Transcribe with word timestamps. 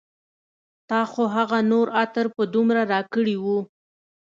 تا 0.89 1.01
خو 1.11 1.23
هغه 1.35 1.59
نور 1.71 1.87
عطر 2.01 2.25
په 2.35 2.43
دومره 2.53 2.81
راکړي 2.93 3.35
و 3.43 3.45